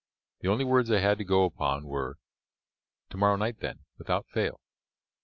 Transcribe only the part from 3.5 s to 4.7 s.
then, without fail.'